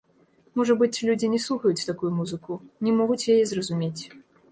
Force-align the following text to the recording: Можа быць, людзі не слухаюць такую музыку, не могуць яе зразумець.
Можа 0.59 0.75
быць, 0.79 1.03
людзі 1.09 1.29
не 1.33 1.39
слухаюць 1.43 1.87
такую 1.89 2.11
музыку, 2.21 2.57
не 2.87 2.95
могуць 3.01 3.21
яе 3.35 3.37
зразумець. 3.51 4.03